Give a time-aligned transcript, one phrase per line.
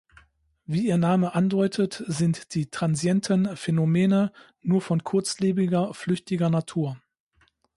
[0.65, 4.31] Wie ihr Name andeutet sind die transienten Phänomene
[4.63, 6.97] nur von kurzlebiger, flüchtiger Natur.